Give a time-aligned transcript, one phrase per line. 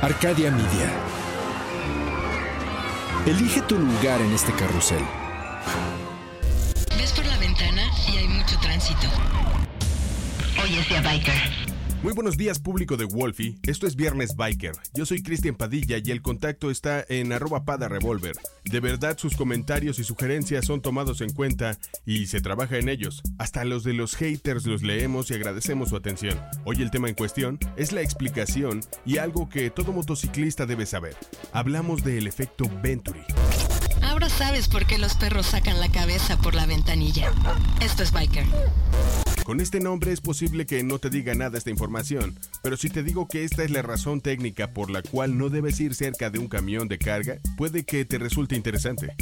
[0.00, 0.92] Arcadia Media.
[3.26, 5.04] Elige tu lugar en este carrusel.
[6.96, 9.08] Ves por la ventana y hay mucho tránsito.
[10.62, 11.67] Oye, sea biker.
[12.00, 14.70] Muy buenos días público de Wolfie, esto es Viernes Biker.
[14.94, 18.36] Yo soy Cristian Padilla y el contacto está en arroba pada revolver.
[18.64, 21.76] De verdad sus comentarios y sugerencias son tomados en cuenta
[22.06, 23.20] y se trabaja en ellos.
[23.36, 26.38] Hasta los de los haters los leemos y agradecemos su atención.
[26.64, 31.16] Hoy el tema en cuestión es la explicación y algo que todo motociclista debe saber.
[31.52, 33.24] Hablamos del efecto Venturi.
[34.02, 37.32] Ahora sabes por qué los perros sacan la cabeza por la ventanilla.
[37.80, 38.46] Esto es Biker.
[39.48, 43.02] Con este nombre es posible que no te diga nada esta información, pero si te
[43.02, 46.38] digo que esta es la razón técnica por la cual no debes ir cerca de
[46.38, 49.16] un camión de carga, puede que te resulte interesante.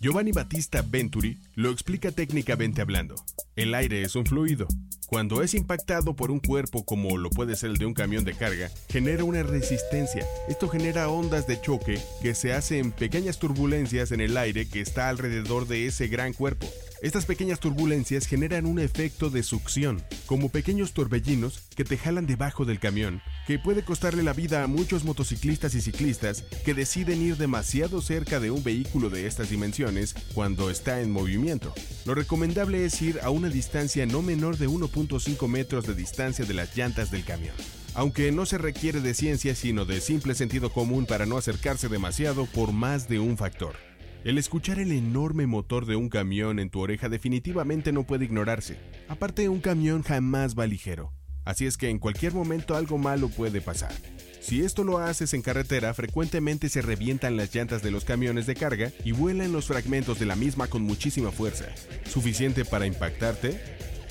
[0.00, 3.16] Giovanni Battista Venturi lo explica técnicamente hablando.
[3.56, 4.68] El aire es un fluido.
[5.08, 8.34] Cuando es impactado por un cuerpo como lo puede ser el de un camión de
[8.34, 10.24] carga, genera una resistencia.
[10.48, 15.08] Esto genera ondas de choque que se hacen pequeñas turbulencias en el aire que está
[15.08, 16.68] alrededor de ese gran cuerpo.
[17.02, 22.64] Estas pequeñas turbulencias generan un efecto de succión, como pequeños torbellinos que te jalan debajo
[22.64, 27.36] del camión, que puede costarle la vida a muchos motociclistas y ciclistas que deciden ir
[27.36, 31.74] demasiado cerca de un vehículo de estas dimensiones cuando está en movimiento.
[32.06, 36.54] Lo recomendable es ir a una distancia no menor de 1.5 metros de distancia de
[36.54, 37.54] las llantas del camión
[37.96, 42.46] aunque no se requiere de ciencia sino de simple sentido común para no acercarse demasiado
[42.46, 43.93] por más de un factor.
[44.24, 48.78] El escuchar el enorme motor de un camión en tu oreja definitivamente no puede ignorarse.
[49.06, 51.12] Aparte, un camión jamás va ligero.
[51.44, 53.92] Así es que en cualquier momento algo malo puede pasar.
[54.40, 58.54] Si esto lo haces en carretera, frecuentemente se revientan las llantas de los camiones de
[58.54, 61.66] carga y vuelan los fragmentos de la misma con muchísima fuerza,
[62.06, 63.60] suficiente para impactarte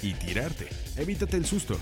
[0.04, 0.68] y tirarte.
[0.96, 1.80] Evítate el susto.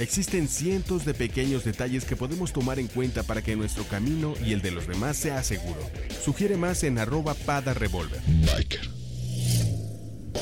[0.00, 4.54] Existen cientos de pequeños detalles que podemos tomar en cuenta para que nuestro camino y
[4.54, 5.78] el de los demás sea seguro.
[6.24, 8.22] Sugiere más en arroba pada revolver.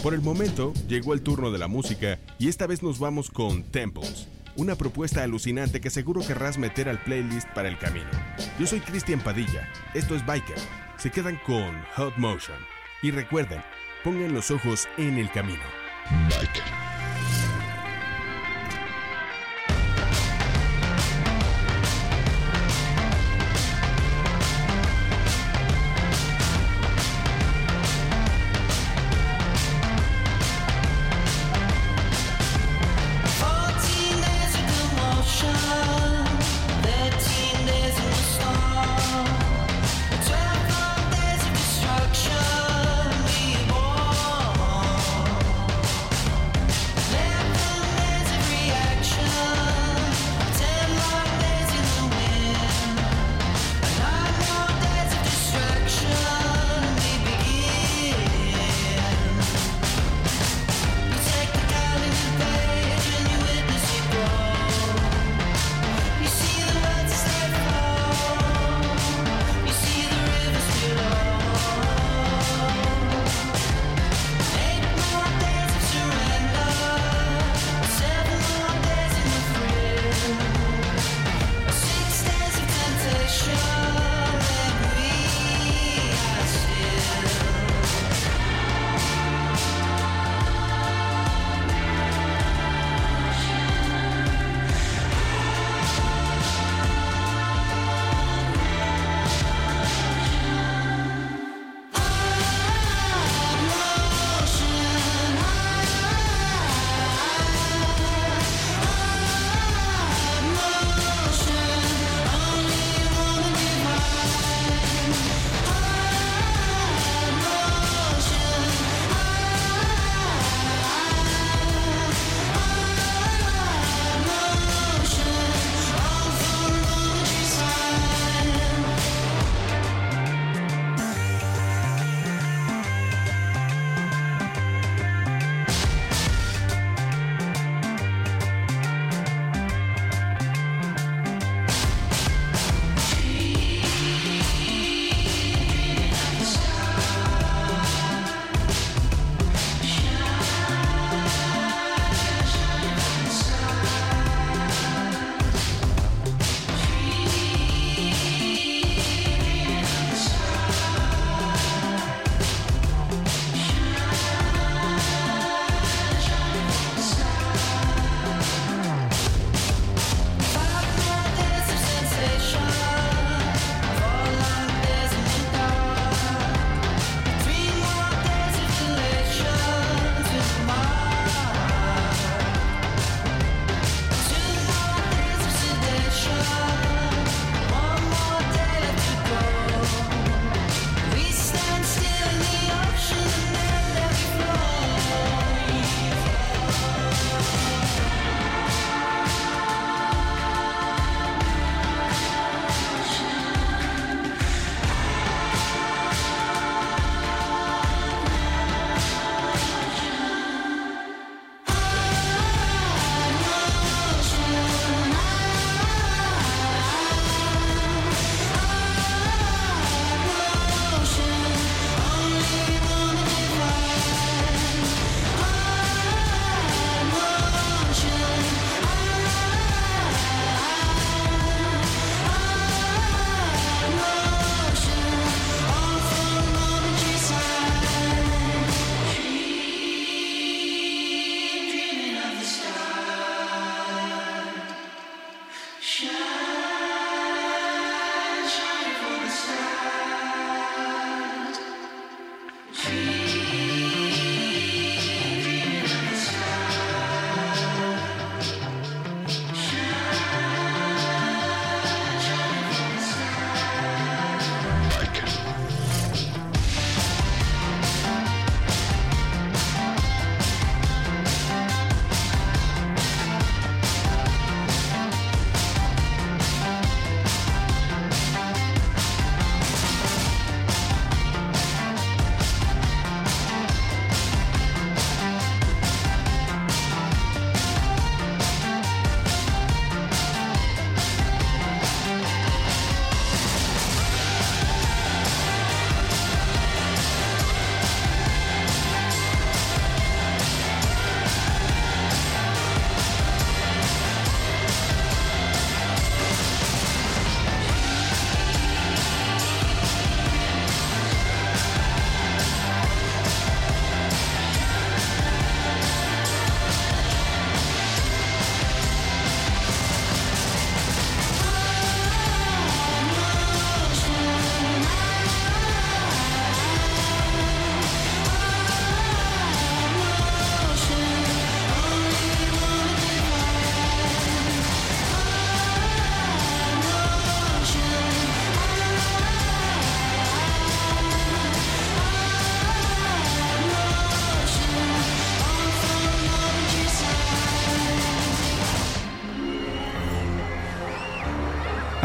[0.01, 3.65] Por el momento, llegó el turno de la música y esta vez nos vamos con
[3.65, 8.11] Temples, una propuesta alucinante que seguro querrás meter al playlist para el camino.
[8.61, 10.59] Yo soy Cristian Padilla, esto es Biker.
[10.99, 12.59] Se quedan con Hot Motion.
[13.03, 13.61] Y recuerden,
[14.05, 15.65] pongan los ojos en el camino.
[16.29, 16.88] Biker.